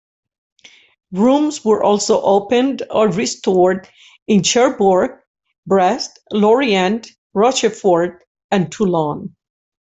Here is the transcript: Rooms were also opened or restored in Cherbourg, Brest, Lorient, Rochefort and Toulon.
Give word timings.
Rooms 1.11 1.63
were 1.63 1.83
also 1.83 2.21
opened 2.23 2.81
or 2.89 3.09
restored 3.09 3.87
in 4.25 4.41
Cherbourg, 4.41 5.19
Brest, 5.67 6.17
Lorient, 6.31 7.07
Rochefort 7.35 8.25
and 8.49 8.71
Toulon. 8.71 9.35